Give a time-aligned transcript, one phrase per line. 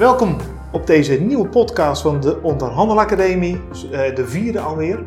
[0.00, 0.36] Welkom
[0.72, 3.60] op deze nieuwe podcast van de Onderhandelacademie,
[3.92, 4.98] eh, de vierde alweer.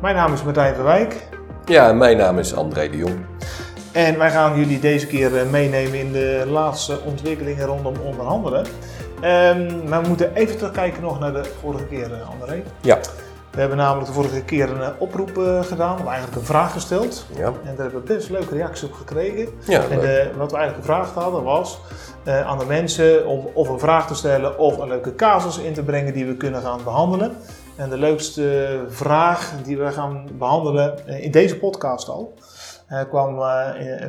[0.00, 1.28] Mijn naam is Martijn van Wijk
[1.64, 3.18] Ja, en mijn naam is André de Jong.
[3.92, 8.66] en wij gaan jullie deze keer eh, meenemen in de laatste ontwikkelingen rondom onderhandelen.
[9.20, 12.62] Ehm, maar we moeten even terugkijken nog naar de vorige keer, eh, André.
[12.80, 12.98] Ja.
[13.52, 16.72] We hebben namelijk de vorige keer een eh, oproep eh, gedaan, of eigenlijk een vraag
[16.72, 17.26] gesteld.
[17.36, 19.48] Ja, En daar hebben we best leuke reacties op gekregen.
[19.66, 20.26] ja En leuk.
[20.30, 21.78] eh, wat we eigenlijk gevraagd hadden was
[22.24, 25.82] aan de mensen om of een vraag te stellen of een leuke casus in te
[25.82, 27.32] brengen die we kunnen gaan behandelen.
[27.76, 32.34] En de leukste vraag die we gaan behandelen eh, in deze podcast al
[33.08, 33.38] kwam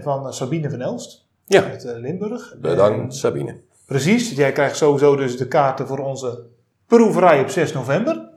[0.04, 2.56] van Sabine van Elst ja, uit Limburg.
[2.62, 3.56] bedankt Sabine.
[3.86, 6.44] precies, jij krijgt sowieso dus de kaarten voor onze
[6.88, 8.30] proeverij op 6 november.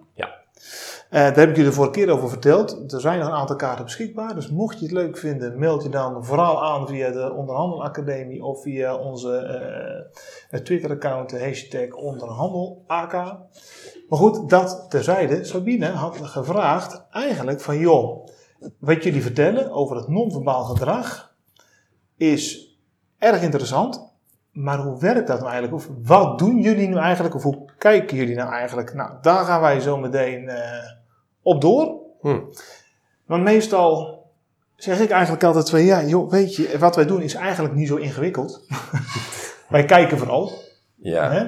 [1.15, 2.93] Eh, daar heb ik jullie de vorige keer over verteld.
[2.93, 4.35] Er zijn nog een aantal kaarten beschikbaar.
[4.35, 8.63] Dus mocht je het leuk vinden, meld je dan vooral aan via de Onderhandelacademie of
[8.63, 9.37] via onze
[10.51, 13.13] eh, Twitter-account, hashtag onderhandelak.
[14.09, 15.45] Maar goed, dat terzijde.
[15.45, 18.27] Sabine had gevraagd eigenlijk van joh,
[18.79, 21.35] wat jullie vertellen over het non-verbaal gedrag
[22.17, 22.77] is
[23.19, 24.13] erg interessant.
[24.53, 25.83] Maar hoe werkt dat nou eigenlijk?
[25.83, 27.35] Of wat doen jullie nu eigenlijk?
[27.35, 28.95] Of hoe kijken jullie nou eigenlijk?
[28.95, 31.03] Nou, daar gaan wij zo meteen eh,
[31.45, 32.01] op door.
[32.21, 32.39] Hm.
[33.27, 34.13] Want meestal
[34.77, 37.89] zeg ik eigenlijk altijd van ja, joh, weet je, wat wij doen is eigenlijk niet
[37.89, 38.67] zo ingewikkeld.
[39.69, 40.51] wij kijken vooral.
[40.97, 41.39] Ja, Hè?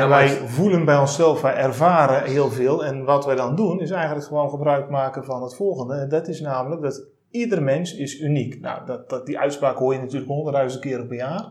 [0.00, 2.84] En wij het- voelen bij onszelf, wij ervaren heel veel.
[2.84, 5.94] En wat wij dan doen is eigenlijk gewoon gebruik maken van het volgende.
[5.94, 8.60] En dat is namelijk dat ieder mens is uniek.
[8.60, 11.44] Nou, dat, dat, die uitspraak hoor je natuurlijk honderdduizend keren per jaar.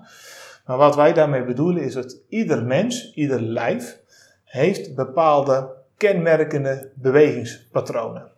[0.66, 4.00] Maar wat wij daarmee bedoelen is dat ieder mens, ieder lijf,
[4.44, 5.70] heeft bepaalde
[6.06, 8.34] kenmerkende bewegingspatronen.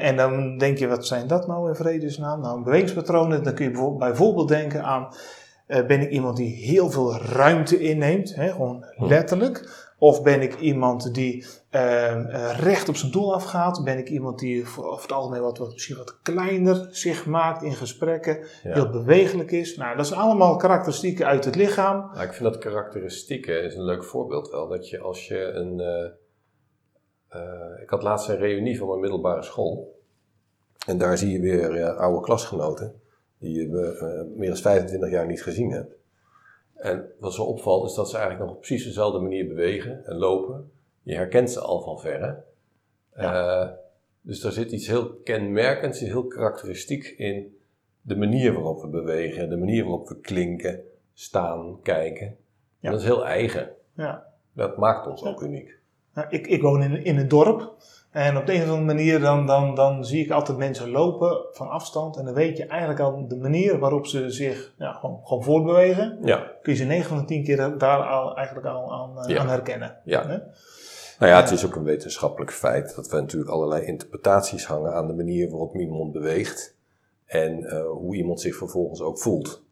[0.00, 2.40] En dan denk je, wat zijn dat nou in vredesnaam?
[2.40, 5.08] Nou, bewegingspatronen, dan kun je bijvoorbeeld- denken aan,
[5.66, 9.86] eh, ben ik iemand die heel veel ruimte inneemt, hè, gewoon letterlijk?
[9.98, 13.84] Of ben ik iemand die eh, eh, recht op zijn doel afgaat?
[13.84, 17.62] Ben ik iemand die voor, over het algemeen wat, wat, misschien wat kleiner zich maakt
[17.62, 18.72] in gesprekken, Ja.
[18.72, 19.76] heel bewegelijk is?
[19.76, 22.10] Nou, dat zijn allemaal karakteristieken uit het lichaam.
[22.12, 24.68] Nou, ik vind dat karakteristieken is een leuk voorbeeld wel.
[24.68, 25.80] Dat je als je een...
[25.80, 26.10] eh,
[27.28, 30.00] eh, ik had laatst een reunie van mijn middelbare school.
[30.86, 33.00] En daar zie je weer oude klasgenoten.
[33.38, 35.96] Die je eh, meer dan 25 jaar niet gezien hebt.
[36.74, 40.16] En wat zo opvalt is dat ze eigenlijk nog op precies dezelfde manier bewegen en
[40.16, 40.70] lopen.
[41.02, 42.44] Je herkent ze al van verre.
[43.10, 43.68] Eh,
[44.20, 47.56] dus er zit iets heel kenmerkends, iets heel karakteristiek in
[48.02, 50.80] de manier waarop we bewegen, de manier waarop we klinken,
[51.14, 52.36] staan, kijken.
[52.78, 52.90] Ja.
[52.90, 53.74] Dat is heel eigen.
[53.94, 54.26] Ja.
[54.52, 55.78] Dat maakt ons ook uniek.
[56.18, 57.74] Nou, ik, ik woon in, in een dorp.
[58.10, 61.46] En op de een of andere manier dan, dan, dan zie ik altijd mensen lopen
[61.52, 62.16] van afstand.
[62.16, 66.18] En dan weet je eigenlijk al de manier waarop ze zich ja, gewoon, gewoon voortbewegen.
[66.22, 69.34] Ja, Kun je ze 9 van de 10 keer daar al, eigenlijk al aan, eh,
[69.34, 69.40] Ja.
[69.40, 69.96] aan herkennen.
[70.04, 70.26] ja.
[70.26, 70.36] Hè?
[71.18, 75.06] Nou ja, het is ook een wetenschappelijk feit dat we natuurlijk allerlei interpretaties hangen aan
[75.06, 76.76] de manier waarop iemand beweegt
[77.24, 79.62] en eh, hoe iemand zich vervolgens ook voelt.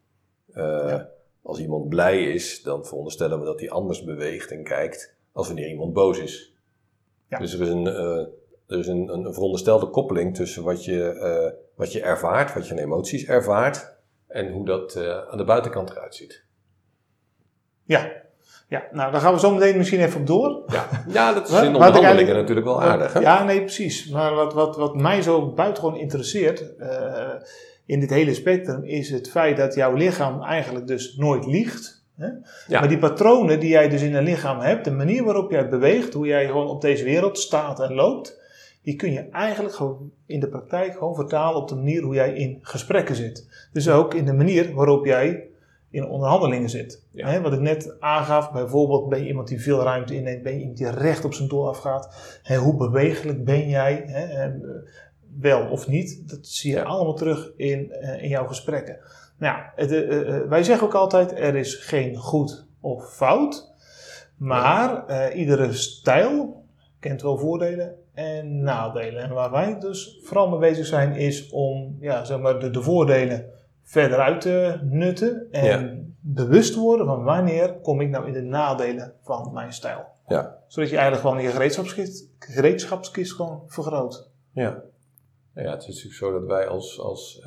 [0.53, 1.01] Eh.
[1.43, 5.69] Als iemand blij is, dan veronderstellen we dat hij anders beweegt en kijkt als wanneer
[5.69, 6.53] iemand boos is.
[7.27, 7.37] Ja.
[7.37, 8.25] Dus er is, een, eh,
[8.67, 12.73] er is een, een veronderstelde koppeling tussen wat je, eh, wat je ervaart, wat je
[12.73, 13.95] aan emoties ervaart
[14.27, 16.43] en hoe dat eh, aan de buitenkant eruit ziet.
[17.83, 18.11] Ja.
[18.67, 20.63] ja, nou daar gaan we zo meteen misschien even op door.
[20.67, 23.13] Ja, ja dat is in onderhandelingen natuurlijk wel aardig.
[23.13, 23.19] Hè?
[23.19, 24.09] Ja, nee, precies.
[24.09, 26.73] Maar wat, wat, wat mij zo buitengewoon interesseert
[27.85, 31.96] in dit hele spectrum is het feit dat jouw lichaam eigenlijk dus nooit liegt.
[32.17, 32.79] Ja.
[32.79, 36.13] Maar die patronen die jij dus in een lichaam hebt, de manier waarop jij beweegt,
[36.13, 38.39] hoe jij gewoon op deze wereld staat en loopt,
[38.81, 42.33] die kun je eigenlijk gewoon in de praktijk gewoon vertalen op de manier hoe jij
[42.33, 43.67] in gesprekken zit.
[43.71, 45.47] Dus ook in de manier waarop jij
[45.89, 47.03] in onderhandelingen zit.
[47.11, 47.41] Ja.
[47.41, 50.77] Wat ik net aangaf, bijvoorbeeld ben je iemand die veel ruimte inneemt, ben je iemand
[50.77, 52.39] die recht op zijn doel afgaat.
[52.43, 54.51] Hè, hoe bewegelijk ben jij, eh,
[55.39, 58.97] wel of niet, dat zie je allemaal terug in, eh, in jouw gesprekken.
[59.37, 63.71] Nou, het, eh, eh, eh, wij zeggen ook altijd, er is geen goed of fout,
[64.37, 66.63] maar iedere stijl
[66.99, 69.23] kent wel voordelen en nadelen.
[69.23, 72.81] En waar wij dus vooral mee bezig zijn, is om ja, zeg maar de, de
[72.81, 73.45] voordelen
[73.83, 79.13] verder uit te nutten en bewust worden van wanneer kom ik nou in de nadelen
[79.23, 80.05] van mijn stijl.
[80.27, 80.57] Ja.
[80.67, 84.29] Zodat je eigenlijk gewoon je gereedschapskist, gereedschapskist gewoon vergroot.
[84.51, 84.81] Ja.
[85.53, 87.41] Ja, het is natuurlijk zo dat wij als, als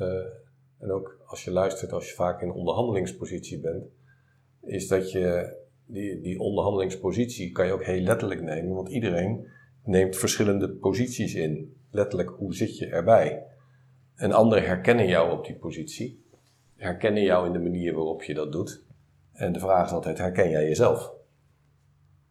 [0.81, 3.83] en ook als je luistert, als je vaak in onderhandelingspositie bent,
[4.61, 9.47] is dat je die, die onderhandelingspositie kan je ook heel letterlijk nemen, want iedereen
[9.83, 11.75] neemt verschillende posities in.
[11.91, 13.43] Letterlijk, hoe zit je erbij?
[14.15, 16.25] En anderen herkennen jou op die positie,
[16.75, 18.83] herkennen jou in de manier waarop je dat doet.
[19.33, 21.11] En de vraag is altijd, herken jij jezelf?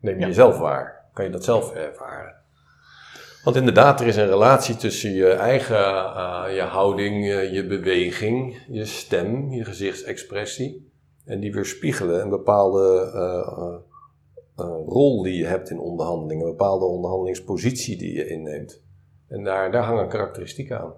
[0.00, 0.26] Neem je Ja.
[0.26, 1.08] jezelf waar?
[1.12, 2.39] Kan je dat zelf ervaren?
[3.44, 8.58] Want inderdaad, er is een relatie tussen je eigen eh, je houding, je, je beweging,
[8.69, 10.90] je stem, je gezichtsexpressie.
[11.31, 13.75] En die weerspiegelen een bepaalde eh, eh,
[14.56, 18.82] eh, rol die je hebt in onderhandelingen, een bepaalde onderhandelingspositie die je inneemt.
[19.28, 20.92] En daar, daar hangen karakteristieken aan.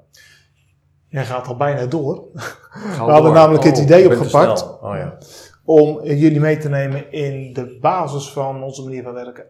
[1.08, 2.28] Jij gaat al bijna door.
[2.32, 2.40] We
[2.80, 3.32] hadden door.
[3.32, 4.62] namelijk het Oh, idee opgepakt.
[4.80, 5.18] Oh ja.
[5.64, 9.46] Om jullie mee te nemen in de basis van onze manier van werken.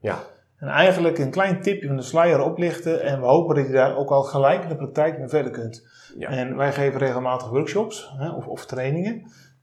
[0.00, 0.18] Ja,
[0.58, 3.02] En eigenlijk een klein tipje van de sluier oplichten.
[3.02, 5.86] En we hopen dat je daar ook al gelijk in de praktijk mee verder kunt.
[6.18, 6.28] Ja.
[6.28, 9.22] En wij geven regelmatig workshops hè, of, of trainingen.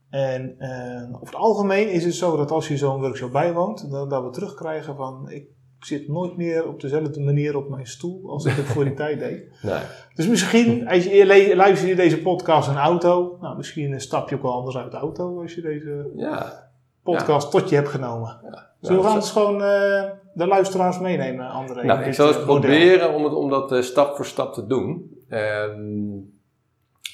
[0.10, 4.10] En eh, over het algemeen is het zo dat als je zo'n workshop bijwoont, dat,
[4.10, 5.46] dat we terugkrijgen van ik
[5.80, 9.20] zit nooit meer op dezelfde manier op mijn stoel als ik het voor die tijd
[9.20, 9.44] deed.
[9.62, 9.82] nee.
[10.16, 14.36] Dus misschien, als je luistert je deze podcast in de auto, nou misschien stap je
[14.36, 16.70] ook wel anders uit de auto als je deze Ja.
[17.04, 18.40] podcast tot je hebt genomen.
[18.82, 21.84] Zullen we anders gewoon eh, de luisteraars meenemen, André?
[21.84, 22.62] Nou, ik zal eens eh, model?
[22.62, 25.18] proberen om, het, om dat eh, stap voor stap te doen.
[25.30, 26.40] En,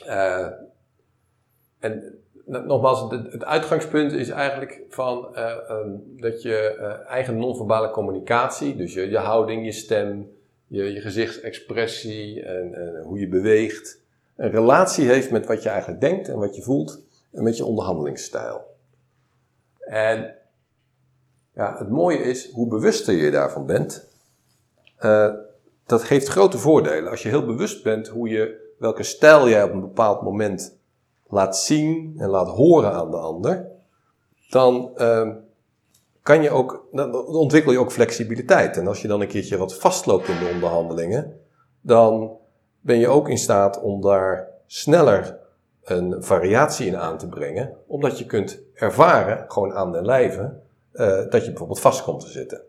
[0.05, 0.47] eh,
[1.79, 6.75] en nogmaals, het, het uitgangspunt is eigenlijk van eh, ehm, dat je
[7.07, 10.31] eigen non-verbale communicatie, dus je, je houding, je stem,
[10.67, 14.01] je, je gezichtsexpressie en, en hoe je beweegt,
[14.35, 17.01] een relatie heeft met wat je eigenlijk denkt en wat je voelt
[17.31, 18.61] en met je onderhandelingsstijl.
[19.79, 20.35] En
[21.59, 24.07] ja, het mooie is, hoe bewuster je daarvan bent,
[24.97, 25.33] eh,
[25.85, 27.11] dat geeft grote voordelen.
[27.11, 30.77] Als je heel bewust bent hoe je, welke stijl jij op een bepaald moment
[31.27, 33.67] laat zien en laat horen aan de ander,
[34.49, 35.35] dan ehm,
[36.21, 36.87] kan je ook,
[37.27, 38.77] ontwikkel je ook flexibiliteit.
[38.77, 41.39] En als je dan een keertje wat vastloopt in de onderhandelingen,
[41.81, 42.37] dan
[42.81, 45.39] ben je ook in staat om daar sneller
[45.83, 50.67] een variatie in aan te brengen, omdat je kunt ervaren, gewoon aan de lijve, eh,
[51.29, 52.61] dat je bijvoorbeeld vast komt te zitten.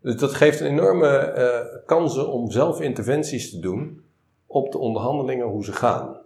[0.00, 4.04] Dus dat geeft een enorme eh, kansen om zelf interventies te doen
[4.46, 6.16] op de onderhandelingen hoe ze gaan.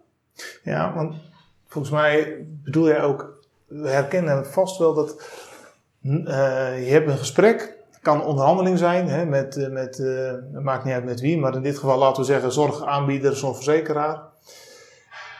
[0.62, 1.14] Ja, want
[1.66, 5.22] volgens mij bedoel jij ook, we herkennen vast wel dat
[6.00, 10.84] hm, eh, je hebt een gesprek, kan onderhandeling zijn, hè, met, eh, met eh, maakt
[10.84, 14.22] niet uit met wie, maar in dit geval laten we zeggen zorgaanbieder, zorgverzekeraar.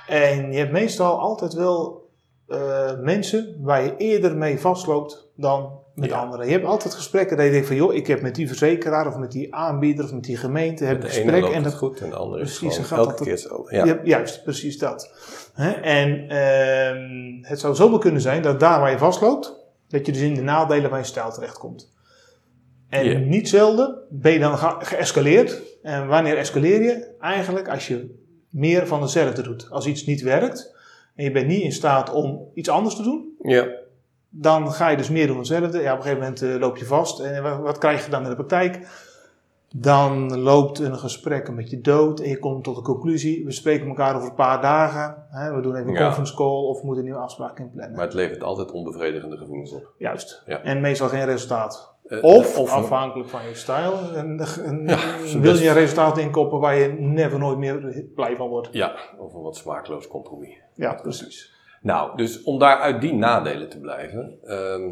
[0.06, 2.05] En je hebt meestal altijd wel
[2.48, 6.18] eh, mensen waar je eerder mee vastloopt dan met Ja.
[6.20, 6.46] anderen.
[6.46, 9.16] Je hebt altijd gesprekken dat je denkt van joh, ik heb met die verzekeraar of
[9.16, 11.74] met die aanbieder of met die gemeente heb de een ene gesprek en het dat
[11.74, 13.76] goed en de andere is Precies, gaat elke dat- keer hetzelfde.
[13.76, 13.84] Ja.
[13.84, 14.00] ja.
[14.04, 15.10] juist, precies dat.
[15.54, 19.54] Hè, En ehm, het zou zomaar kunnen zijn dat daar waar je vastloopt,
[19.88, 21.94] dat je dus in de nadelen van je stijl terechtkomt.
[22.88, 25.62] En niet zelden ben je dan ge- geëscaleerd.
[25.82, 27.14] En wanneer escaleer je?
[27.20, 28.14] Eigenlijk als je
[28.50, 29.66] meer van hetzelfde doet.
[29.70, 30.75] Als iets niet werkt
[31.16, 33.66] en je bent niet in staat om iets anders te doen, ja.
[34.28, 35.80] dan ga je dus meer doen hetzelfde.
[35.80, 37.20] Ja, op een gegeven moment eh, loop je vast.
[37.20, 39.04] En wat, wat krijg je dan in de praktijk?
[39.74, 43.44] Dan loopt een gesprek met je dood en je komt tot de conclusie.
[43.44, 45.26] We spreken elkaar over een paar dagen.
[45.30, 46.02] Hè, we doen even een Ja.
[46.04, 47.96] conference call of we moeten een nieuwe afspraak inplannen.
[47.96, 49.92] Maar het levert altijd onbevredigende gevoelens op.
[49.98, 50.42] Juist.
[50.46, 50.62] Ja.
[50.62, 51.94] En meestal geen resultaat.
[52.08, 56.18] Eh, Of, of afhankelijk van je stijl, en, en- Ja, zo wil je een resultaat
[56.18, 58.68] inkoppen waar je never nooit meer blij van wordt.
[58.72, 60.60] Ja, of een wat smaakloos compromis.
[60.74, 61.54] Ja, precies.
[61.80, 64.90] Nou, dus om daar uit die nadelen te blijven, ehm,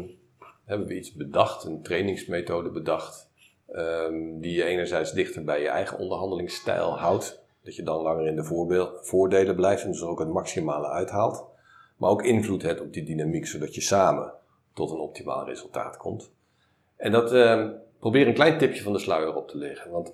[0.65, 3.29] hebben we iets bedacht, een trainingsmethode bedacht,
[3.71, 8.35] ehm, die je enerzijds dichter bij je eigen onderhandelingsstijl houdt, dat je dan langer in
[8.35, 8.43] de
[9.01, 11.45] voordelen blijft en dus er ook het maximale uithaalt,
[11.97, 14.33] maar ook invloed hebt op die dynamiek, zodat je samen
[14.73, 16.31] tot een optimaal resultaat komt.
[16.97, 20.13] En dat ehm, probeer een klein tipje van de sluier op te leggen, want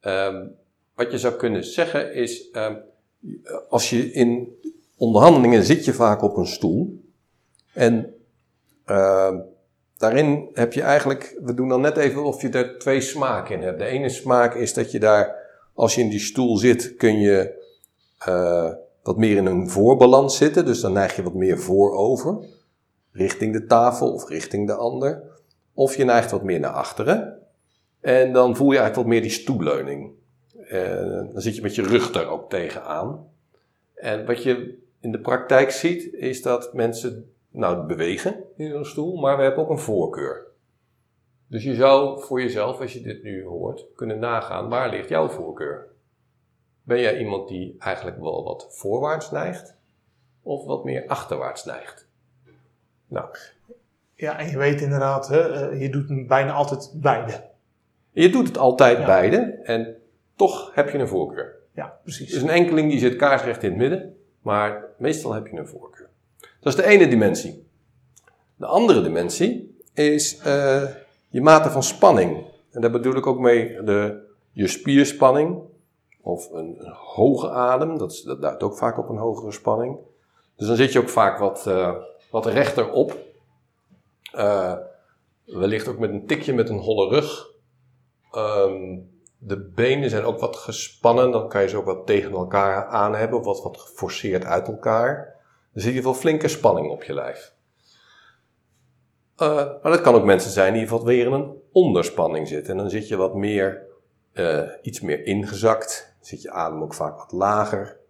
[0.00, 0.46] ehm,
[0.94, 2.76] wat je zou kunnen zeggen is, ehm,
[3.68, 4.58] als je in
[4.96, 7.02] onderhandelingen zit je vaak op een stoel.
[7.72, 8.14] En
[9.96, 13.62] daarin heb je eigenlijk, we doen dan net even of je er twee smaken in
[13.62, 13.78] hebt.
[13.78, 15.34] De ene smaak is dat je daar,
[15.74, 17.62] als je in die stoel zit, kun je
[18.18, 20.64] eh, wat meer in een voorbalans zitten.
[20.64, 22.38] Dus dan neig je wat meer voorover,
[23.12, 25.22] richting de tafel of richting de ander.
[25.74, 27.38] Of je neigt wat meer naar achteren.
[28.00, 30.12] En dan voel je eigenlijk wat meer die stoelleuning.
[30.68, 33.28] Eh, dan zit je met je rug daar ook tegenaan.
[33.94, 39.16] En wat je in de praktijk ziet, is dat mensen nou bewegen in zo'n stoel,
[39.16, 40.46] maar we hebben ook een voorkeur.
[41.46, 45.28] Dus je zou voor jezelf, als je dit nu hoort, kunnen nagaan, waar ligt jouw
[45.28, 45.88] voorkeur?
[46.82, 49.76] Ben jij iemand die eigenlijk wel wat voorwaarts neigt,
[50.42, 52.08] of wat meer achterwaarts neigt?
[53.06, 53.28] Nou,
[54.24, 57.32] Ja, en je weet inderdaad, hè, eh, je doet bijna altijd beide.
[58.10, 59.06] je doet het altijd Ja.
[59.06, 59.96] beide, en
[60.36, 61.54] toch heb je een voorkeur.
[61.74, 62.30] Ja, precies.
[62.32, 66.08] Dus een enkeling die zit kaarsrecht in het midden, maar meestal heb je een voorkeur.
[66.60, 67.66] Dat is de ene dimensie.
[68.56, 70.82] De andere dimensie is uh,
[71.28, 72.44] je mate van spanning.
[72.70, 75.58] En daar bedoel ik ook mee de, je spierspanning.
[76.20, 79.96] Of een, een hoge adem, dat, is, dat duidt ook vaak op een hogere spanning.
[80.56, 81.94] Dus dan zit je ook vaak wat, uh,
[82.30, 83.18] wat rechter op.
[84.36, 84.76] Uh,
[85.44, 87.52] wellicht ook met een tikje met een holle rug.
[88.36, 92.86] Um, de benen zijn ook wat gespannen, dan kan je ze ook wat tegen elkaar
[92.86, 95.36] aan hebben, of wat, wat geforceerd uit elkaar.
[95.72, 97.54] Dan zie je wel flinke spanning op je lijf.
[99.42, 102.72] Uh, maar dat kan ook mensen zijn die wat weer in een onderspanning zitten.
[102.72, 103.82] En dan zit je wat meer,
[104.32, 106.14] uh, iets meer ingezakt.
[106.16, 108.02] Dan zit je adem ook vaak wat lager.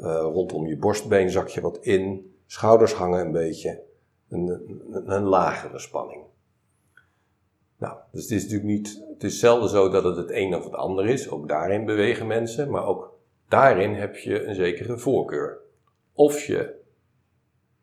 [0.00, 2.34] Rondom je borstbeen zak je wat in.
[2.46, 3.82] Schouders hangen een beetje.
[4.28, 6.22] Een, lagere spanning.
[7.78, 10.64] Nou, dus het is natuurlijk niet, het is zelden zo dat het het een of
[10.64, 11.30] het ander is.
[11.30, 13.12] Ook daarin bewegen mensen, maar ook
[13.48, 15.58] daarin heb je een zekere voorkeur.
[16.12, 16.74] Of je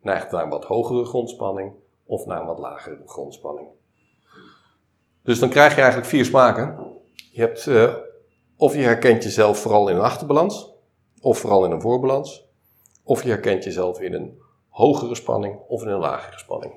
[0.02, 1.74] neigt naar een wat hogere grondspanning,
[2.06, 3.68] of naar een wat lagere grondspanning.
[5.24, 6.94] Dus dan krijg je eigenlijk vier smaken.
[7.32, 7.96] Je hebt, uh,
[8.58, 10.74] of je herkent jezelf vooral in een achterbalans,
[11.22, 12.48] of vooral in een voorbalans,
[13.04, 14.40] of je herkent jezelf in een
[14.76, 16.74] hogere spanning of in een lagere spanning.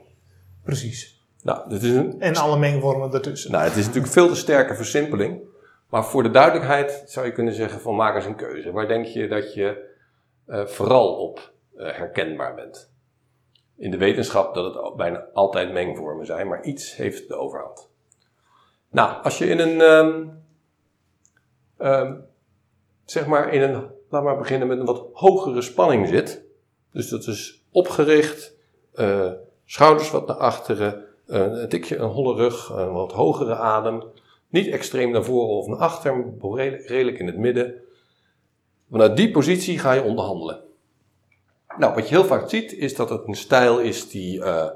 [0.62, 1.26] Precies.
[1.42, 3.50] Nou, dit is een, en alle mengvormen ertussen.
[3.50, 5.40] Nou, het is natuurlijk veel te sterke versimpeling.
[5.88, 8.72] Maar voor de duidelijkheid zou je kunnen zeggen van maak eens een keuze.
[8.72, 9.94] Waar denk je dat je
[10.46, 12.92] uh, vooral op uh, herkenbaar bent?
[13.76, 17.90] In de wetenschap dat het bijna altijd mengvormen zijn, maar iets heeft de overhand.
[18.90, 20.42] Nou, als je in een, um,
[21.78, 22.24] um,
[23.04, 26.46] zeg maar in een, laat maar beginnen met een wat hogere spanning zit.
[26.92, 28.54] Dus dat is opgericht,
[28.94, 29.30] uh,
[29.64, 34.02] schouders wat naar achteren, een tikje een holle rug, een wat hogere adem.
[34.48, 36.24] Niet extreem naar voren of naar achter,
[36.86, 37.74] redelijk in het midden.
[38.90, 40.60] Vanuit die positie ga je onderhandelen.
[41.78, 44.68] Nou, wat je heel vaak ziet, is dat het een stijl is die, uh,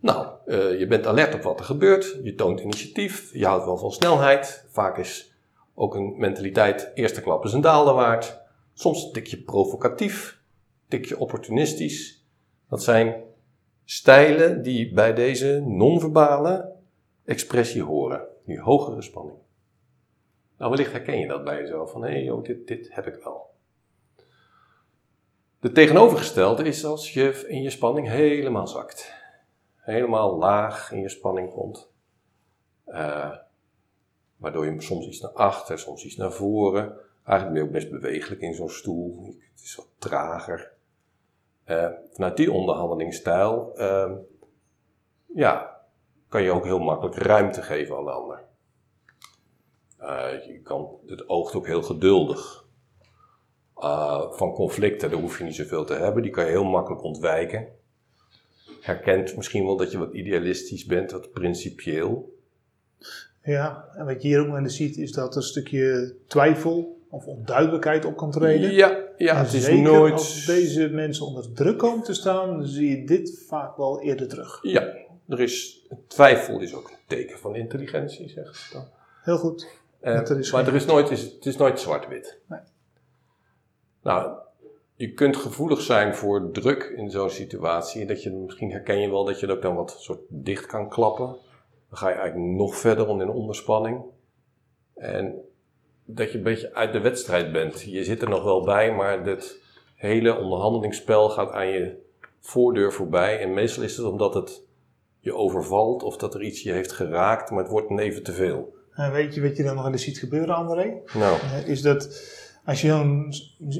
[0.00, 3.78] nou, uh, je bent alert op wat er gebeurt, je toont initiatief, je houdt wel
[3.78, 4.64] van snelheid.
[4.70, 5.32] Vaak is
[5.74, 8.38] ook een mentaliteit, eerste klap is een daalder waard.
[8.74, 10.38] Soms een tikje provocatief,
[10.82, 12.15] een tikje opportunistisch.
[12.68, 13.24] Dat zijn
[13.84, 16.72] stijlen die bij deze non-verbale
[17.24, 18.26] expressie horen.
[18.44, 19.38] Die hogere spanning.
[20.58, 21.90] Nou, wellicht herken je dat bij jezelf.
[21.90, 23.50] Van, hé, hey, joh, dit, dit heb ik wel.
[25.60, 29.14] De tegenovergestelde is als je in je spanning helemaal zakt.
[29.76, 31.90] Helemaal laag in je spanning komt.
[32.86, 33.36] Uh,
[34.36, 36.98] waardoor je soms iets naar achter, soms iets naar voren.
[37.24, 39.34] Eigenlijk ben je ook best bewegelijk in zo'n stoel.
[39.54, 40.75] Het is wat trager.
[41.66, 44.12] Uh, vanuit die onderhandelingsstijl uh,
[45.34, 45.80] ja,
[46.28, 48.42] kan je ook heel makkelijk ruimte geven aan de ander.
[50.00, 52.64] Uh, je kan, het oogt ook heel geduldig.
[54.30, 57.68] van conflicten, daar hoef je niet zoveel te hebben, die kan je heel makkelijk ontwijken.
[58.80, 62.34] Herkent misschien wel dat je wat idealistisch bent, wat principieel.
[63.42, 67.26] Ja, en wat je hier ook wel ziet, is dat er een stukje twijfel of
[67.26, 68.72] onduidelijkheid op kan treden.
[68.72, 70.12] Ja, ja het is nooit...
[70.12, 74.28] als deze mensen onder druk komen te staan, dan zie je dit vaak wel eerder
[74.28, 74.58] terug.
[74.62, 74.94] Ja,
[75.28, 78.84] er is, twijfel is ook een teken van intelligentie, zegt ze dan.
[79.22, 79.68] Heel goed.
[80.02, 82.38] Uh, er is maar er is nooit, is, het is nooit zwart-wit.
[82.46, 82.60] Nee.
[84.02, 84.32] Nou,
[84.94, 88.06] je kunt gevoelig zijn voor druk in zo'n situatie.
[88.06, 90.88] Dat je, misschien herken je wel dat je dat ook dan wat soort dicht kan
[90.88, 91.26] klappen.
[91.88, 94.02] Dan ga je eigenlijk nog verder om in onderspanning.
[94.94, 95.34] En
[96.06, 97.82] dat je een beetje uit de wedstrijd bent.
[97.82, 99.58] Je zit er nog wel bij, maar het
[99.94, 102.04] hele onderhandelingsspel gaat aan je
[102.40, 103.40] voordeur voorbij.
[103.40, 104.62] En meestal is het omdat het
[105.20, 108.32] je overvalt of dat er iets je heeft geraakt, maar het wordt een even te
[108.32, 108.74] veel.
[108.92, 110.92] En weet je wat je dan nog eens ziet gebeuren, André?
[111.14, 111.38] Nou.
[111.40, 112.08] Eh, is dat
[112.64, 113.34] als je dan,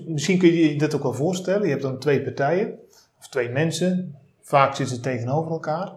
[0.07, 1.63] misschien kun je je dat ook wel voorstellen.
[1.63, 2.79] Je hebt dan twee partijen
[3.19, 4.19] of twee mensen.
[4.41, 5.93] Vaak zitten ze tegenover elkaar.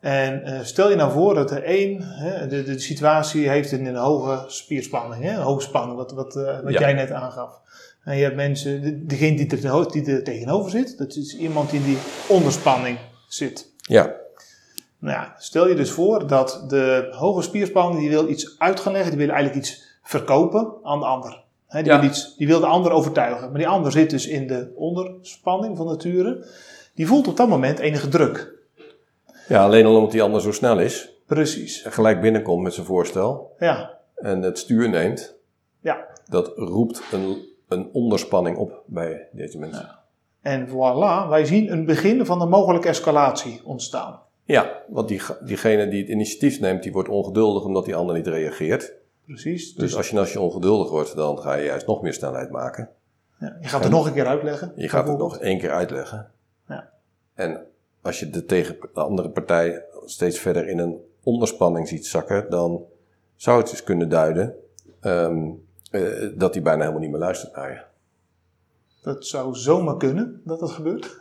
[0.00, 3.86] En uh, stel je nou voor dat de een hè, de, de situatie heeft in
[3.86, 6.80] een hoge spierspanning, hè, een hoge spanning, wat, wat, uh, wat ja.
[6.80, 7.60] jij net aangaf.
[8.04, 11.70] En je hebt mensen, de, degene die er, die er tegenover zit, dat is iemand
[11.70, 13.72] die in die onderspanning zit.
[13.80, 14.14] Ja.
[14.98, 18.92] Nou ja, stel je dus voor dat de hoge spierspanning, die wil iets uit gaan
[18.92, 21.42] leggen, die wil eigenlijk iets verkopen aan de ander.
[21.66, 22.00] He, die, ja.
[22.00, 23.48] wil iets, die wil de ander overtuigen.
[23.48, 26.46] Maar die ander zit dus in de onderspanning van nature.
[26.94, 28.58] Die voelt op dat moment enige druk.
[29.50, 31.22] Ja, alleen al omdat die ander zo snel is.
[31.26, 31.82] Precies.
[31.82, 33.54] En gelijk binnenkomt met zijn voorstel.
[33.58, 33.98] Ja.
[34.14, 35.34] En het stuur neemt.
[35.80, 36.06] Ja.
[36.28, 37.36] Dat roept een,
[37.68, 39.86] een onderspanning op bij deze mensen.
[39.86, 39.98] Ja.
[40.42, 44.20] En voilà, wij zien een begin van een mogelijke escalatie ontstaan.
[44.44, 48.26] Ja, want die, diegene die het initiatief neemt, die wordt ongeduldig omdat die ander niet
[48.26, 48.92] reageert.
[49.26, 49.74] Precies.
[49.74, 52.50] Dus, dus als, je, als je ongeduldig wordt, dan ga je juist nog meer snelheid
[52.50, 52.88] maken.
[53.38, 54.72] Ja, je gaat het nog een keer uitleggen.
[54.76, 56.30] Je gaat het nog één keer uitleggen.
[56.68, 56.90] Ja.
[57.34, 57.69] En
[58.02, 62.84] als je de, tegen, de andere partij steeds verder in een onderspanning ziet zakken, dan
[63.36, 64.54] zou het dus kunnen duiden
[65.00, 65.48] ehm,
[65.90, 67.88] eh, dat hij bijna helemaal niet meer luistert naar je.
[69.02, 71.16] Dat zou zomaar kunnen dat dat gebeurt.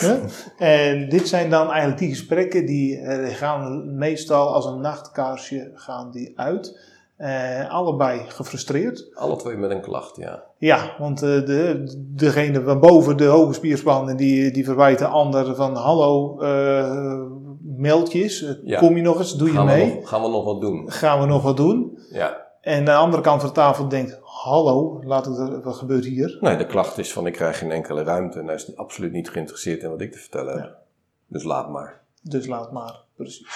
[0.00, 0.20] Ja.
[0.58, 6.10] En dit zijn dan eigenlijk die gesprekken die eh, gaan meestal als een nachtkaarsje gaan
[6.10, 6.78] die uit.
[7.16, 9.10] Eh, allebei gefrustreerd.
[9.14, 10.42] Alle twee met een klacht, ja.
[10.58, 11.82] Ja, want eh, de,
[12.14, 17.22] degene van boven de hoge spierspannen die, die verwijt de ander van hallo eh,
[18.64, 18.78] Ja.
[18.78, 19.94] kom je nog eens, doe je we, mee?
[19.94, 20.90] nog, gaan we nog wat doen?
[20.92, 21.98] Gaan we nog wat doen?
[22.12, 22.44] Ja.
[22.60, 26.38] En de andere kant van de tafel denkt, hallo, laat het, er- wat gebeurt hier?
[26.40, 29.30] Nee, de klacht is van ik krijg geen enkele ruimte en hij is absoluut niet
[29.30, 30.64] geïnteresseerd in wat ik te vertellen heb.
[30.64, 30.76] Ja.
[31.26, 32.00] Dus laat maar.
[32.22, 33.46] Dus laat maar, precies.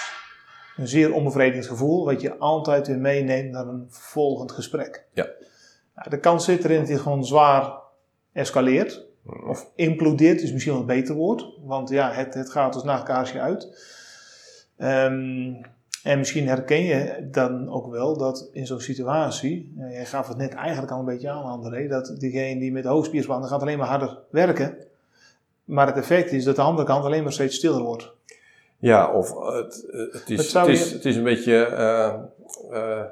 [0.81, 5.05] Een zeer onbevredigend gevoel, wat je altijd weer meeneemt naar een volgend gesprek.
[5.13, 5.27] Ja.
[5.95, 7.73] Nou, de kans zit erin dat hij gewoon zwaar
[8.31, 9.05] escaleert.
[9.47, 11.47] Of implodeert is misschien wel een beter woord.
[11.63, 13.67] Want ja, het, het gaat als nachtkaarsje uit.
[14.77, 15.53] Ehm,
[16.03, 20.53] en misschien herken je dan ook wel dat in zo'n situatie, jij gaf het net
[20.53, 24.17] eigenlijk al een beetje aan André, dat diegene die met hoogspierspannen gaat alleen maar harder
[24.29, 24.77] werken.
[25.63, 28.13] Maar het effect is dat de andere kant alleen maar steeds stiller wordt.
[28.81, 31.65] Ja, of eh, het, eh, het, Het is, het, is, je- het is een beetje
[31.65, 32.13] eh,
[32.71, 33.05] eh,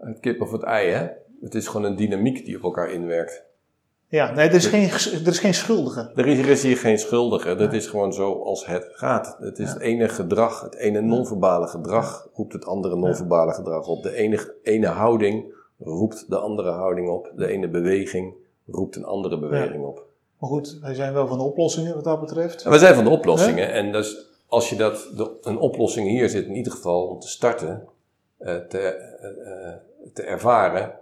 [0.00, 1.06] het kip of het ei, hè?
[1.40, 3.42] Het is gewoon een dynamiek die op elkaar inwerkt.
[4.08, 4.88] Ja, nee, er is geen,
[5.24, 6.12] er is geen schuldige.
[6.14, 7.54] Er is, er is hier geen schuldige.
[7.54, 9.36] Dat is gewoon zo als het gaat.
[9.40, 9.72] Het is Ja.
[9.72, 14.02] het ene gedrag, het ene non-verbale gedrag roept het andere non-verbale gedrag op.
[14.02, 17.32] De ene, ene houding roept de andere houding op.
[17.36, 18.34] De ene beweging
[18.66, 20.04] roept een andere beweging op.
[20.38, 22.62] Maar goed, wij zijn wel van de oplossingen wat dat betreft.
[22.62, 23.72] We zijn van de oplossingen.
[23.72, 27.28] En dus als je dat, de- een oplossing hier zit, in ieder geval om te
[27.28, 27.88] starten,
[28.38, 29.76] eh, te, eh, eh,
[30.12, 30.98] te ervaren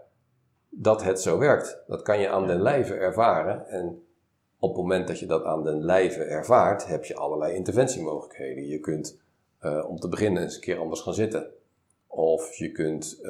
[0.69, 1.83] dat het zo werkt.
[1.87, 3.67] Dat kan je aan den lijve ervaren.
[3.69, 4.03] En
[4.59, 8.67] op het moment dat je dat aan den lijve ervaart, heb je allerlei interventiemogelijkheden.
[8.67, 9.19] Je kunt
[9.89, 11.51] om te beginnen eens een keer anders gaan zitten.
[12.07, 13.21] Of je kunt,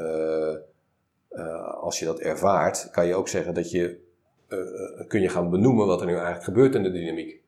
[1.80, 4.00] als je dat ervaart, kan je ook zeggen dat je,
[5.08, 7.39] kun je gaan benoemen wat er nu eigenlijk gebeurt in de dynamiek.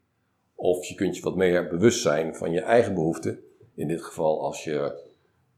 [0.54, 3.40] Of je kunt je wat meer bewust zijn van je eigen behoeften.
[3.74, 5.02] In dit geval als je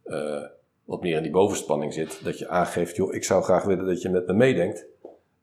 [0.05, 0.43] eh,
[0.85, 2.25] wat meer in die bovenspanning zit.
[2.25, 4.87] Dat je aangeeft, joh, ik zou graag willen dat je met me meedenkt.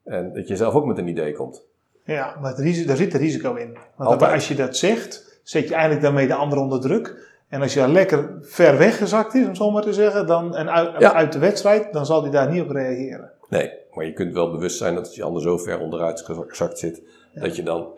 [0.04, 1.64] En dat je zelf ook met een idee komt.
[2.04, 3.72] Ja, maar risico, daar zit een risico in.
[3.96, 4.32] Want Altijd.
[4.32, 7.30] als je dat zegt, zet je eigenlijk daarmee de ander onder druk.
[7.48, 11.00] En als je lekker ver weggezakt is, om zo maar te zeggen, dan, en uit,
[11.00, 11.12] Ja.
[11.12, 13.30] uit de wedstrijd, dan zal hij daar niet op reageren.
[13.48, 16.78] Nee, maar je kunt wel bewust zijn dat als je ander zo ver onderuit gezakt
[16.78, 17.02] zit.
[17.34, 17.88] Dat je dan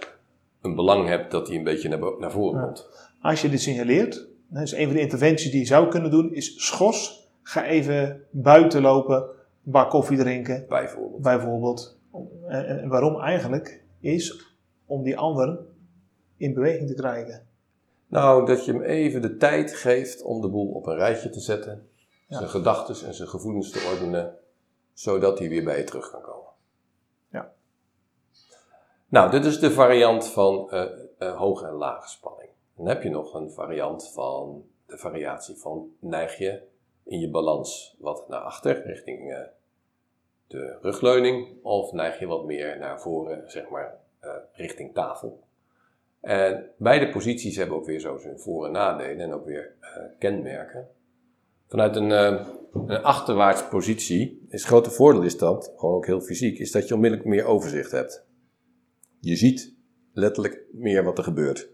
[0.64, 2.64] een belang hebt dat hij een beetje naar, naar voren Ja.
[2.66, 2.88] komt.
[3.20, 6.66] Als je dit signaleert, dus een van de interventies die je zou kunnen doen, is
[6.66, 7.28] schors.
[7.42, 11.22] Ga even buiten lopen, een bak koffie drinken, Bijvoorbeeld.
[11.22, 11.98] bijvoorbeeld.
[12.48, 13.82] En, en waarom eigenlijk?
[14.00, 14.54] Is
[14.86, 15.58] om die ander
[16.36, 17.46] in beweging te krijgen.
[18.06, 21.40] Nou, dat je hem even de tijd geeft om de boel op een rijtje te
[21.40, 21.86] zetten.
[22.28, 22.36] Ja.
[22.36, 24.34] Zijn gedachten en zijn gevoelens te ordenen.
[24.92, 26.43] Zodat hij weer bij je terug kan komen.
[29.14, 30.82] Nou, dit is de variant van eh,
[31.18, 32.50] eh, hoge en lage spanning.
[32.76, 36.62] Dan heb je nog een variant van de variatie van neig je
[37.04, 39.38] in je balans wat naar achter, richting eh,
[40.46, 43.98] de rugleuning, of neig je wat meer naar voren, zeg maar,
[44.52, 45.40] richting tafel.
[46.20, 49.74] En beide posities hebben ook weer zo zijn voor- en nadelen en ook weer
[50.18, 50.88] kenmerken.
[51.68, 56.58] Vanuit een, een achterwaarts positie is het grote voordeel is dat, gewoon ook heel fysiek,
[56.58, 58.24] is dat je onmiddellijk meer overzicht hebt.
[59.24, 59.74] Je ziet
[60.12, 61.68] letterlijk meer wat er gebeurt.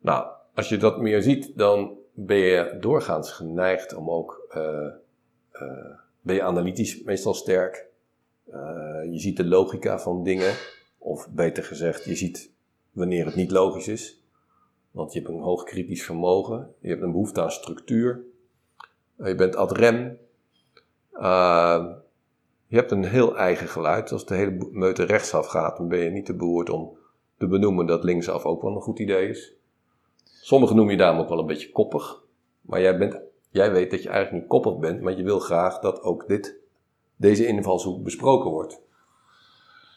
[0.00, 4.86] Nou, als je dat meer ziet, dan ben je doorgaans geneigd om ook, eh,
[5.50, 7.86] eh, ben je analytisch meestal sterk.
[8.44, 10.54] Eh, je ziet de logica van dingen,
[10.98, 12.52] of beter gezegd, je ziet
[12.90, 14.24] wanneer het niet logisch is.
[14.90, 18.24] Want je hebt een hoog kritisch vermogen, je hebt een behoefte aan structuur,
[19.16, 20.18] je bent ad rem.
[22.68, 24.12] Je hebt een heel eigen geluid.
[24.12, 26.96] Als de hele meute rechtsaf gaat, dan ben je niet te behoord om
[27.38, 29.52] te benoemen dat linksaf ook wel een goed idee is.
[30.24, 32.22] Sommigen noemen je daarom ook wel een beetje koppig.
[32.60, 35.78] Maar jij, bent, jij weet dat je eigenlijk niet koppig bent, maar je wil graag
[35.78, 36.56] dat ook dit,
[37.16, 38.80] deze invalshoek besproken wordt.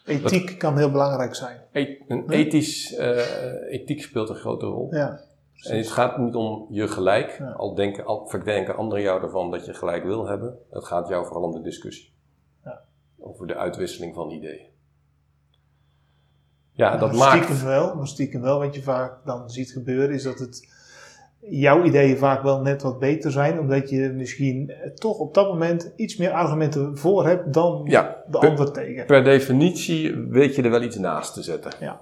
[0.04, 1.60] Ethiek kan heel belangrijk zijn.
[1.72, 4.94] E- een ethisch, eh, ethiek speelt een grote rol.
[4.94, 5.20] Ja,
[5.68, 7.50] En het gaat niet om je gelijk, Ja.
[7.50, 10.58] al, denken, al verdenken anderen jou ervan dat je gelijk wil hebben.
[10.70, 12.12] Het gaat jou vooral om de discussie.
[13.20, 14.68] Over de uitwisseling van ideeën.
[16.72, 17.44] Ja, dat Nou, maakt...
[17.44, 18.58] Stiekem wel, maar stiekem wel.
[18.58, 20.68] Wat je vaak dan ziet gebeuren is dat het
[21.40, 23.58] jouw ideeën vaak wel net wat beter zijn.
[23.58, 28.38] Omdat je misschien toch op dat moment iets meer argumenten voor hebt dan Ja, de
[28.38, 29.06] ander tegen.
[29.06, 31.72] Per definitie weet je er wel iets naast te zetten.
[31.80, 32.00] Ja.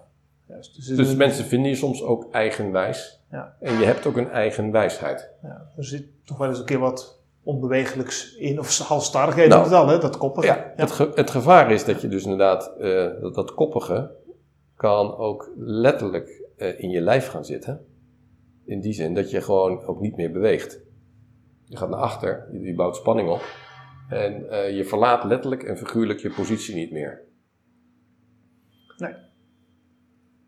[0.49, 0.77] Juist.
[0.77, 3.23] Dus, Dus mensen vinden je soms ook eigenwijs.
[3.31, 3.57] Ja.
[3.61, 5.31] En je hebt ook een eigen wijsheid.
[5.43, 7.18] ja, er zit toch wel eens een keer wat
[7.49, 10.47] onbewegelijks in, of halstarrigheid Nou, het al, hè, dat koppige.
[10.47, 14.11] Ja, Het, ge- het gevaar is dat je dus inderdaad, eh, dat, dat koppige
[14.77, 17.87] kan ook letterlijk eh, in je lijf gaan zitten.
[18.65, 20.81] In die zin dat je gewoon ook niet meer beweegt.
[21.65, 23.43] Je gaat naar achter, je, je bouwt spanning op.
[24.09, 27.23] En eh, je verlaat letterlijk en figuurlijk je positie niet meer.
[28.97, 29.13] Nee.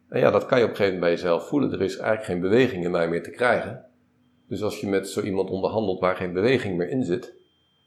[0.09, 1.73] En ja, dat kan je op een gegeven moment bij jezelf voelen.
[1.73, 3.85] Er is eigenlijk geen beweging in mij meer te krijgen.
[4.51, 7.35] Dus als je met zo iemand onderhandelt waar geen beweging meer in zit,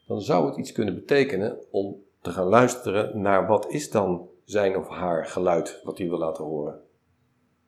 [0.08, 4.78] dan zou het iets kunnen betekenen om te gaan luisteren naar wat is dan zijn
[4.78, 6.80] of haar geluid wat hij wil laten horen.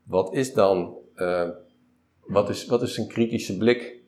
[0.03, 1.49] Wat is dan, eh,
[2.21, 4.03] wat, is, wat is een kritische blik?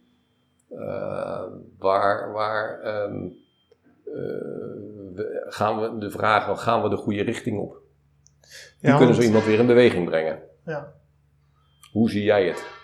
[0.70, 1.44] Eh,
[1.78, 3.28] waar waar ehm,
[4.06, 7.82] eh, gaan we de vraag, gaan we de goede richting op?
[8.80, 10.44] Ja, kunnen zo iemand weer in beweging brengen.
[10.66, 10.94] Ja.
[11.92, 12.77] Hoe zie jij het?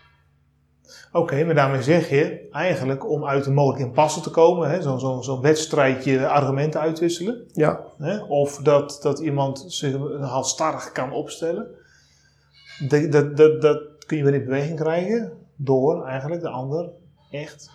[1.12, 5.22] Oké, maar daarmee zeg je eigenlijk om uit een mogelijk impasse te komen, zo'n zo,
[5.22, 7.44] zo'n wedstrijdje argumenten uitwisselen.
[7.52, 7.80] Ja.
[7.98, 11.68] Hè, of dat, dat iemand zich halstarrig kan opstellen.
[12.88, 16.90] Dat, dat, dat, dat kun je weer in beweging krijgen door eigenlijk de ander
[17.32, 17.70] echt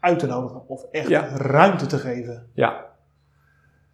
[0.00, 0.68] uit te nodigen.
[0.68, 1.28] Of echt Ja.
[1.36, 2.46] ruimte te geven.
[2.54, 2.84] Ja.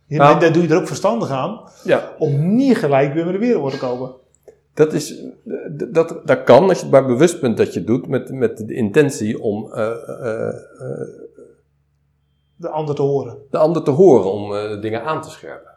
[0.07, 2.13] Ja, Nou- daar doe je er ook verstandig aan Ja.
[2.19, 4.15] om niet gelijk weer met de wereld te komen.
[4.77, 5.09] Dat, is,
[5.79, 8.57] d- dat, dat kan als je maar bewust bent dat je het doet met, met
[8.67, 10.55] de intentie om eh, eh, eh,
[12.57, 13.39] De ander te horen.
[13.51, 15.75] de ander te horen, om eh, dingen aan te scherpen.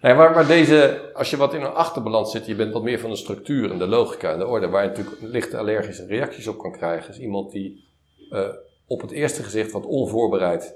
[0.00, 2.98] Nee, waar, waar deze, als je wat in een achterbalans zit, je bent wat meer
[2.98, 6.46] van de structuur en de logica en de orde, waar je natuurlijk lichte allergische reacties
[6.48, 7.84] op kan krijgen, is iemand die
[8.30, 8.48] eh,
[8.86, 10.74] op het eerste gezicht wat onvoorbereid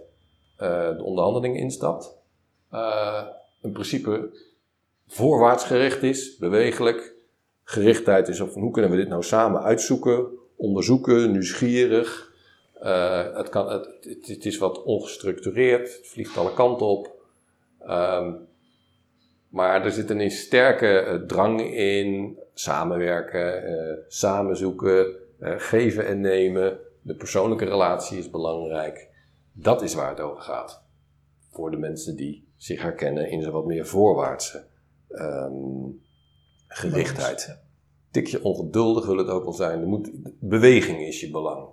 [0.56, 2.16] eh, de onderhandeling instapt.
[2.70, 3.22] Eh,
[3.62, 4.36] in principe
[5.08, 7.11] voorwaarts gericht is, bewegelijk,
[7.72, 12.32] gerichtheid is op van hoe kunnen we dit nou samen uitzoeken, onderzoeken, nieuwsgierig.
[12.80, 13.86] Eh, het, kan, het,
[14.26, 17.10] het, is wat ongestructureerd, het vliegt alle kanten op.
[17.80, 18.32] Ehm,
[19.48, 26.78] maar er zit een sterke eh, drang in, samenwerken, eh samenzoeken, geven en nemen.
[27.02, 29.08] De persoonlijke relatie is belangrijk.
[29.52, 30.82] Dat is waar het over gaat.
[31.50, 34.64] Voor de mensen die zich herkennen in zo'n wat meer voorwaartse
[35.08, 35.52] ehm,
[36.68, 37.61] gerichtheid.
[38.12, 39.80] Tikje ongeduldig wil het ook wel zijn.
[39.80, 41.66] Er moet, beweging is je belang.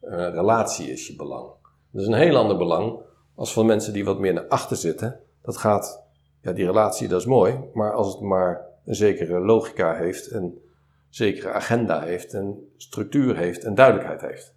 [0.00, 1.48] Eh, relatie is je belang.
[1.90, 2.98] Dat is een heel ander belang
[3.34, 5.20] als van mensen die wat meer naar achter zitten.
[5.42, 6.02] Dat gaat,
[6.40, 10.58] ja, die relatie dat is mooi, maar als het maar een zekere logica heeft, een
[11.08, 14.54] zekere agenda heeft, een structuur heeft en duidelijkheid heeft.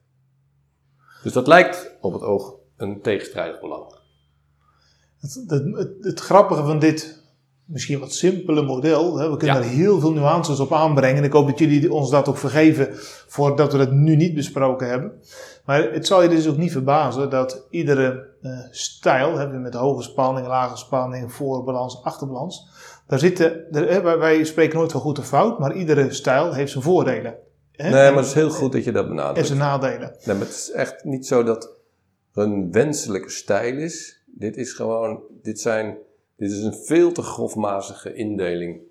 [1.23, 3.95] Dus dat lijkt op het oog een tegenstrijdig belang.
[5.19, 5.43] Het,
[6.01, 7.16] het, grappige van dit
[7.67, 9.61] misschien wat simpele model, hè, we kunnen Ja.
[9.63, 11.17] er heel veel nuances op aanbrengen.
[11.17, 12.87] En ik hoop dat jullie ons dat ook vergeven
[13.27, 15.11] voordat we het nu niet besproken hebben.
[15.65, 20.01] Maar het zal je dus ook niet verbazen dat iedere eh, stijl, hè, met hoge
[20.03, 22.67] spanning, lage spanning, voorbalans, achterbalans,
[23.07, 26.71] daar zitten, er, hè, wij, spreken nooit van goed of fout, maar iedere stijl heeft
[26.71, 27.35] zijn voordelen.
[27.71, 29.47] Hè, Nee, maar het is heel goed dat je dat en benadrukt.
[29.47, 30.15] zijn nadelen.
[30.25, 31.69] Nee, maar het is echt niet zo dat
[32.33, 34.23] een wenselijke stijl is.
[34.25, 35.97] Dit is gewoon, dit zijn,
[36.37, 38.81] dit is een veel te grofmazige indeling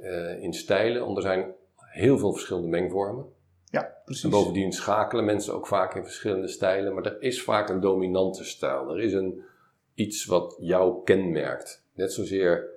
[0.00, 1.04] eh, in stijlen.
[1.04, 3.24] Want er zijn heel veel verschillende mengvormen.
[3.64, 4.24] Ja, precies.
[4.24, 6.94] En bovendien schakelen mensen ook vaak in verschillende stijlen.
[6.94, 8.90] Maar er is vaak een dominante stijl.
[8.90, 9.42] Er is een,
[9.94, 11.84] iets wat jou kenmerkt.
[11.92, 12.68] Net zozeer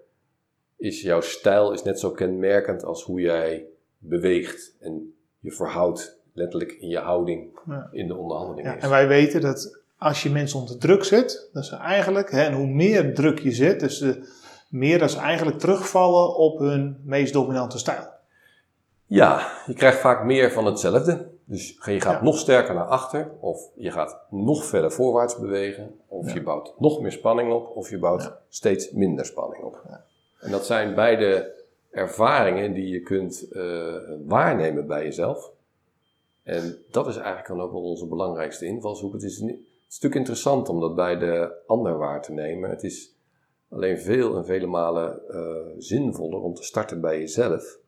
[0.77, 3.65] is jouw stijl is net zo kenmerkend als hoe jij
[3.97, 6.19] beweegt en je verhoudt.
[6.33, 7.89] Letterlijk in je houding Ja.
[7.91, 8.67] in de onderhandeling.
[8.67, 8.83] Ja, is.
[8.83, 12.53] en wij weten dat als je mensen onder druk zet, dat ze eigenlijk, hè, en
[12.53, 14.29] hoe meer druk je zet, dus de,
[14.69, 18.07] meer dat ze eigenlijk terugvallen op hun meest dominante stijl.
[19.05, 21.29] Ja, je krijgt vaak meer van hetzelfde.
[21.45, 22.23] Dus je gaat Ja.
[22.23, 26.33] nog sterker naar achter, of je gaat nog verder voorwaarts bewegen, of Ja.
[26.33, 28.37] je bouwt nog meer spanning op, of je bouwt Ja.
[28.49, 29.81] steeds minder spanning op.
[30.39, 31.53] En dat zijn beide
[31.91, 33.95] ervaringen die je kunt eh,
[34.27, 35.51] waarnemen bij jezelf.
[36.43, 39.13] En dat is eigenlijk dan ook wel onze belangrijkste invalshoek.
[39.13, 39.59] Het is, niet,
[39.99, 42.69] is interessant om dat bij de ander waar te nemen.
[42.69, 43.15] Het is
[43.69, 45.41] alleen veel en vele malen eh,
[45.77, 47.79] zinvoller om te starten bij jezelf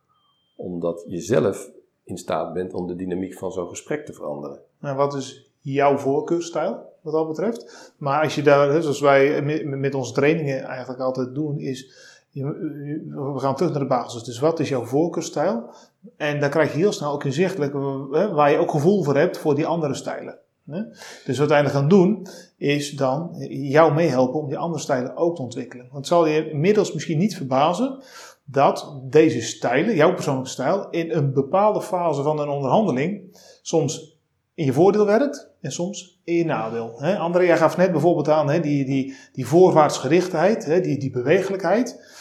[0.55, 1.69] omdat je zelf
[2.03, 4.59] in staat bent om de dynamiek van zo'n gesprek te veranderen.
[4.79, 7.93] Nou, wat is jouw voorkeurstijl, wat dat betreft?
[7.97, 11.91] Maar als je daar, zoals wij met, onze trainingen eigenlijk altijd doen, is,
[12.31, 14.23] we gaan terug naar de basis.
[14.23, 15.69] Dus wat is jouw voorkeurstijl?
[16.17, 17.73] En dan krijg je heel snel ook inzichtelijk
[18.11, 20.37] hè, waar je ook gevoel voor hebt voor die andere stijlen.
[21.25, 25.41] Dus wat wij gaan doen, is dan jou meehelpen om die andere stijlen ook te
[25.41, 25.85] ontwikkelen.
[25.85, 28.03] Want het zal je inmiddels misschien niet verbazen
[28.45, 34.17] dat deze stijlen, jouw persoonlijke stijl, in een bepaalde fase van een onderhandeling soms
[34.53, 37.01] in je voordeel werkt en soms in je nadeel.
[37.01, 42.11] André, jij gaf net bijvoorbeeld aan die, die, die voorwaartsgerichtheid, die, die bewegelijkheid.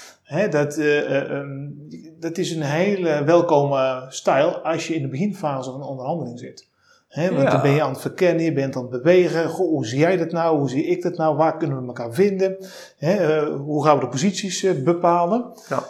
[0.51, 5.81] Dat, uh, um, dat is een hele welkome stijl als je in de beginfase van
[5.81, 6.71] een onderhandeling zit.
[7.15, 7.51] Want Ja.
[7.51, 9.49] dan ben je aan het verkennen, je bent aan het bewegen.
[9.49, 10.59] Goh, hoe zie jij dat nou?
[10.59, 11.37] Hoe zie ik dat nou?
[11.37, 12.57] Waar kunnen we elkaar vinden?
[13.01, 15.53] Uh, hoe gaan we de posities uh, bepalen?
[15.69, 15.83] Ja.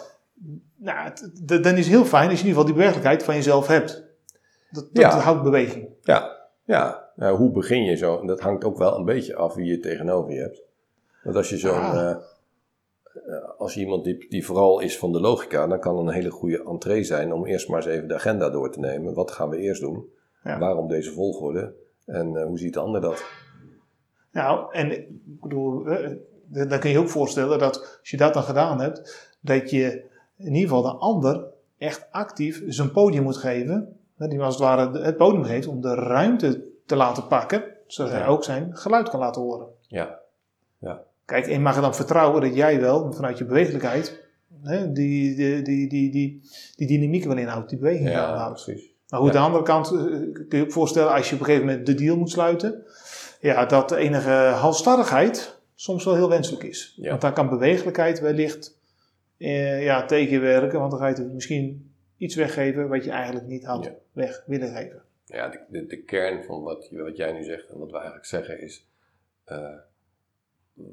[0.75, 1.11] Nou,
[1.61, 4.03] dan is het heel fijn als je in ieder geval die bewegelijkheid van jezelf hebt.
[4.71, 5.19] Dat, dat Ja.
[5.19, 5.87] houdt beweging.
[6.01, 7.09] Ja, ja.
[7.15, 8.19] Nou, hoe begin je zo?
[8.19, 10.61] En dat hangt ook wel een beetje af wie je tegenover je hebt.
[11.23, 11.79] Want als je zo'n.
[11.79, 11.99] Ah.
[11.99, 16.29] eh, eh, als iemand die, die vooral is van de logica, dan kan een hele
[16.29, 19.13] goede entree zijn om eerst maar eens even de agenda door te nemen.
[19.13, 20.05] Wat gaan we eerst doen?
[20.43, 20.59] Ja.
[20.59, 21.73] Waarom deze volgorde?
[22.05, 23.23] En eh, hoe ziet de ander dat?
[24.31, 25.07] Nou, en ik
[25.41, 26.09] bedoel, eh,
[26.67, 30.03] dan kun je je ook voorstellen dat als je dat dan gedaan hebt, dat je
[30.37, 31.45] in ieder geval de ander
[31.77, 33.97] echt actief zijn podium moet geven.
[34.17, 38.11] hè, Die als het ware het podium geeft om de ruimte te laten pakken, zodat
[38.11, 38.27] hij Ja.
[38.27, 39.67] ook zijn geluid kan laten horen.
[39.87, 40.21] Ja,
[41.25, 44.23] Kijk, en mag er dan vertrouwen dat jij wel, vanuit je bewegelijkheid,
[44.61, 46.41] hè, die, die, die, die, die,
[46.75, 48.63] die dynamiek wel inhoudt, die beweging ja inhoudt.
[48.63, 48.92] precies.
[49.13, 49.39] Maar goed, Ja.
[49.39, 51.67] aan de andere kant eh, kun je je ook voorstellen, als je op een gegeven
[51.67, 52.85] moment de deal moet sluiten,
[53.39, 56.93] ja, dat de enige halstarrigheid soms wel heel wenselijk is.
[56.97, 57.09] Ja.
[57.09, 58.79] Want daar kan bewegelijkheid wellicht
[59.37, 63.65] eh, ja, tegenwerken, want dan ga je het misschien iets weggeven wat je eigenlijk niet
[63.65, 63.93] had Ja.
[64.11, 65.01] weg willen geven.
[65.25, 68.25] Ja, de, de, de kern van wat, wat jij nu zegt en wat we eigenlijk
[68.25, 68.87] zeggen is:
[69.43, 69.73] eh,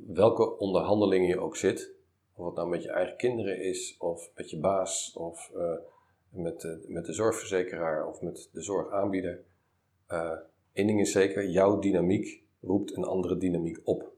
[0.06, 1.90] welke onderhandelingen je ook zit,
[2.35, 5.72] of het nou met je eigen kinderen is, of met je baas, of eh,
[6.31, 9.45] met, de, met de zorgverzekeraar of met de zorgaanbieder.
[10.07, 10.33] eh
[10.73, 14.12] één ding is zeker: jouw dynamiek roept een andere dynamiek op.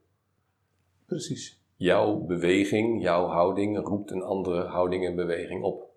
[1.06, 1.60] Precies.
[1.76, 5.90] Jouw beweging, jouw houding roept een andere houding en beweging op.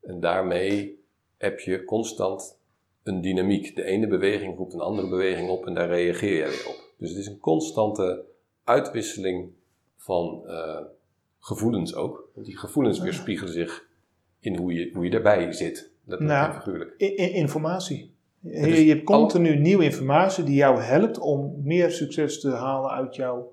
[0.00, 1.04] En daarmee
[1.36, 2.58] heb je constant
[3.02, 3.76] een dynamiek.
[3.76, 6.94] De ene beweging roept een andere beweging op en daar reageer je weer op.
[6.96, 8.24] Dus het is een constante
[8.64, 9.52] uitwisseling
[9.96, 10.84] van eh,
[11.38, 12.30] gevoelens ook.
[12.34, 13.88] Want die gevoelens weerspiegelen zich
[14.40, 15.90] in hoe je, hoe je erbij zit.
[16.04, 16.50] Dat Nou.
[16.50, 16.94] is figuurlijk.
[17.32, 18.14] Informatie.
[18.40, 23.16] Je, je hebt continu nieuwe informatie die jou helpt om meer succes te halen uit
[23.16, 23.52] jouw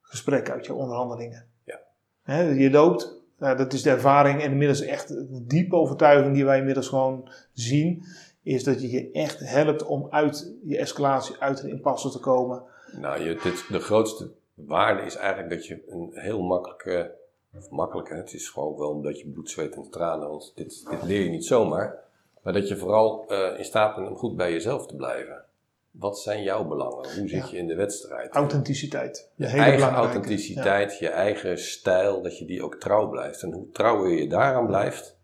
[0.00, 1.46] gesprek, uit jouw onderhandelingen.
[1.64, 2.40] Ja.
[2.40, 6.58] Je loopt, nou, dat is de ervaring en inmiddels echt de diepe overtuiging die wij
[6.58, 8.04] inmiddels gewoon zien,
[8.42, 12.62] is dat je je echt helpt om uit je escalatie, uit een impasse te komen.
[13.00, 17.14] Nou, je, dit, de grootste waarde is eigenlijk dat je een heel makkelijke,
[17.58, 21.02] of makkelijke, het is gewoon wel omdat je bloed, zweet en tranen, want dit, dit
[21.02, 22.04] leer je niet zomaar,
[22.42, 25.44] maar dat je vooral eh, in staat bent om goed bij jezelf te blijven.
[25.90, 27.18] Wat zijn jouw belangen?
[27.18, 28.34] Hoe zit je in de wedstrijd?
[28.34, 29.30] Authenticiteit.
[29.34, 33.42] je hele eigen authenticiteit, je eigen stijl, dat je die ook trouw blijft.
[33.42, 35.18] En hoe trouwer je daaraan blijft,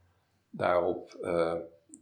[0.51, 1.55] daarop, eh,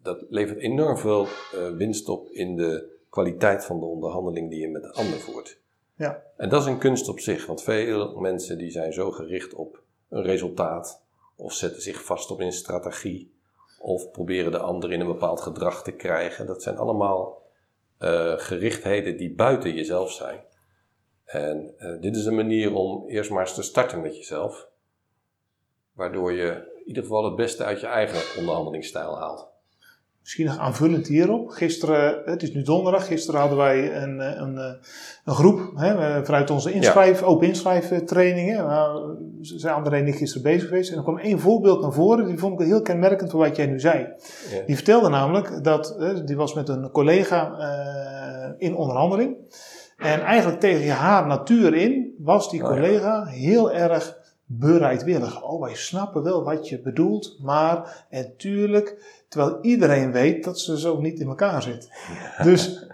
[0.03, 4.69] dat levert enorm veel eh, winst op in de kwaliteit van de onderhandeling die je
[4.69, 5.59] met de ander voert.
[5.95, 6.23] Ja.
[6.37, 9.83] En dat is een kunst op zich, want veel mensen die zijn zo gericht op
[10.11, 11.03] een resultaat,
[11.37, 13.35] of zetten zich vast op een strategie,
[13.79, 16.47] of proberen de ander in een bepaald gedrag te krijgen.
[16.47, 17.43] Dat zijn allemaal
[17.99, 20.45] eh, gerichtheden die buiten jezelf zijn.
[21.25, 24.69] En eh, dit is een manier om eerst maar eens te starten met jezelf,
[25.93, 29.50] waardoor je in ieder geval het beste uit je eigen onderhandelingsstijl haalt.
[30.21, 31.49] Misschien nog aanvullend hierop.
[31.49, 34.73] Gisteren, het is nu donderdag, gisteren hadden wij een, eh, een, eh,
[35.25, 38.67] een groep hè, vanuit onze inschrijf, open inschrijftrainingen.
[38.67, 38.89] Waar
[39.41, 40.91] zijn André en ik gisteren bezig geweest.
[40.91, 43.67] En er kwam één voorbeeld naar voren, die vond ik heel kenmerkend voor wat jij
[43.67, 43.99] nu zei.
[43.99, 44.63] Ja.
[44.67, 47.59] Die vertelde namelijk dat, eh, die was met een collega
[48.59, 49.37] in onderhandeling.
[49.97, 54.20] En eigenlijk tegen haar natuur in was die Oh collega heel erg
[54.53, 55.43] bereidwillig.
[55.43, 58.97] Oh, wij snappen wel wat je bedoelt, maar en tuurlijk,
[59.29, 61.89] terwijl iedereen weet dat ze zo niet in elkaar zit.
[62.43, 62.87] Dus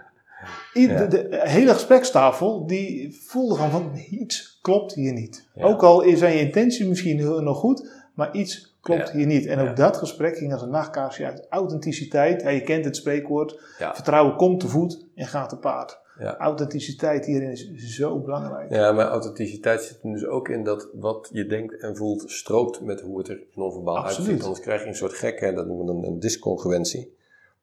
[0.73, 0.97] Ja.
[0.97, 5.47] de, de hele gesprekstafel, die voelde gewoon van iets klopt hier niet.
[5.55, 5.63] Ja.
[5.63, 9.45] Ook al zijn je intentie misschien nog goed, maar iets klopt hier niet.
[9.45, 11.45] En ook dat gesprek ging als een nachtkaarsje uit.
[11.49, 15.99] Authenticiteit, je kent het spreekwoord, vertrouwen komt te voet en gaat te paard.
[16.19, 16.37] Ja.
[16.37, 18.71] Authenticiteit hierin is zo belangrijk.
[18.71, 22.81] Ja, maar authenticiteit zit er dus ook in dat wat je denkt en voelt strookt
[22.81, 24.41] met hoe het er non-verbaal uitziet.
[24.41, 27.15] Anders krijg je een soort gekke, dat noemen we dan een discongruentie,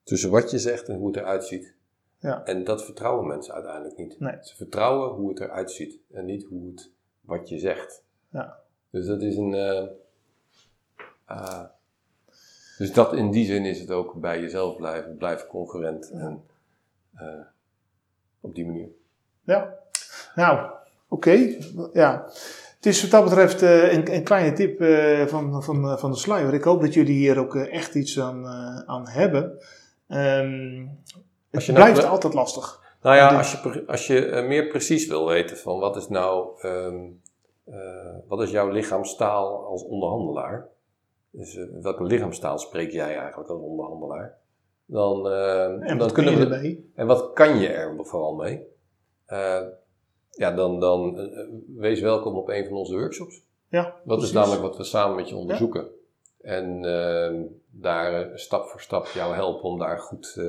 [0.03, 1.75] tussen wat je zegt en hoe het eruit ziet.
[2.19, 2.45] Ja.
[2.45, 4.21] En dat vertrouwen mensen uiteindelijk niet.
[4.21, 4.37] Nee.
[4.41, 6.91] Ze vertrouwen hoe het eruit ziet en niet hoe het,
[7.21, 8.03] wat je zegt.
[8.29, 8.59] Ja.
[8.91, 9.55] Dus dat is een...
[9.55, 9.87] eh,
[11.25, 11.65] ah,
[12.79, 16.45] dus dat in die zin is het ook bij jezelf blijven, blijf concurrent en
[17.15, 17.41] eh,
[18.45, 18.89] op die manier.
[19.43, 19.75] Ja.
[20.35, 20.71] Nou,
[21.09, 21.57] oké.
[21.93, 22.25] Ja.
[22.77, 26.17] Het is wat dat betreft uh, een, een, kleine tip uh, van, van, van de
[26.17, 26.55] sluier.
[26.55, 28.47] Ik hoop dat jullie hier ook echt iets aan,
[28.87, 29.43] aan hebben.
[30.09, 30.99] Um,
[31.51, 32.83] het nou blijft altijd lastig.
[33.03, 37.21] Nou ja, als je, als je meer precies wil weten van wat is nou, um,
[38.29, 40.69] wat is jouw lichaamstaal als onderhandelaar?
[41.31, 44.39] Dus welke lichaamstaal spreek jij eigenlijk als onderhandelaar?
[44.87, 45.31] Dan,
[45.83, 46.93] en dan kunnen we ermee?
[46.95, 48.67] En wat kan je er vooral mee?
[50.31, 53.43] ja, dan, dan uh, wees welkom op een van onze workshops.
[53.69, 54.25] Ja, dat precies.
[54.25, 55.83] is namelijk wat we samen met je onderzoeken.
[55.83, 56.51] Ja.
[56.51, 56.81] En
[57.71, 60.41] daar stap voor stap jou helpen om daar goed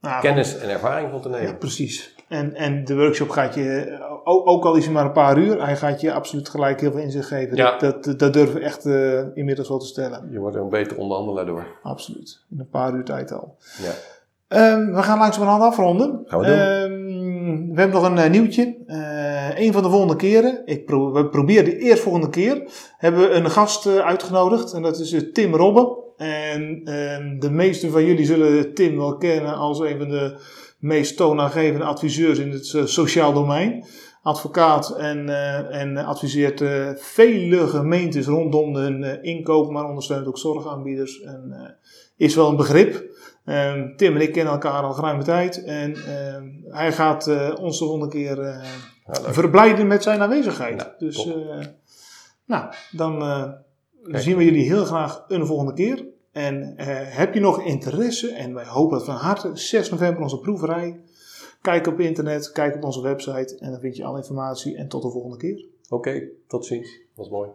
[0.00, 1.46] nou, kennis en ervaring van te nemen.
[1.46, 2.16] Ja, precies.
[2.28, 5.64] En, en de workshop gaat je, ook, ook al is het maar een paar uur,
[5.64, 7.56] hij gaat je absoluut gelijk heel veel inzicht geven.
[7.56, 7.78] Ja.
[7.78, 8.84] Dat, dat, dat durven we echt
[9.34, 10.28] inmiddels wel te stellen.
[10.30, 11.66] Je wordt er een beter onderhandelaar door.
[11.82, 12.40] Absoluut.
[12.50, 13.56] In een paar uur tijd al.
[13.78, 14.72] Ja.
[14.72, 16.22] Um, we gaan langzamerhand afronden.
[16.24, 16.58] Gaan we doen.
[16.58, 18.76] Um, we hebben nog een uh, nieuwtje.
[18.86, 22.62] Uh, een van de volgende keren, ik pro we proberen de eerstvolgende keer,
[22.98, 24.72] hebben we een gast uitgenodigd.
[24.72, 25.96] En dat is Tim Robben.
[26.18, 30.36] En ehm, de meesten van jullie zullen Tim wel kennen als een van de
[30.78, 33.84] meest toonaangevende adviseurs in het sociaal domein.
[34.22, 35.28] Advocaat en,
[35.70, 36.62] en adviseert
[36.96, 41.20] vele gemeentes rondom hun inkoop, maar ondersteunt ook zorgaanbieders.
[41.20, 41.76] En
[42.16, 43.06] is wel een begrip.
[43.44, 45.64] Um, Tim en ik kennen elkaar al geruime tijd.
[45.64, 45.96] En
[46.34, 47.26] um, hij gaat
[47.58, 48.42] ons de volgende keer
[49.06, 50.94] ja, verblijden met zijn aanwezigheid.
[50.98, 51.28] Dus
[52.44, 53.22] nou, dan
[54.02, 56.04] zien we jullie heel graag een volgende keer.
[56.38, 56.74] En
[57.10, 61.00] heb je nog interesse, en wij hopen dat van harte, 6 november onze proeverij.
[61.62, 64.76] Kijk op internet, kijk op onze website en dan vind je alle informatie.
[64.76, 65.64] En tot de volgende keer.
[65.88, 67.00] Oké, tot ziens.
[67.14, 67.50] Was mooi.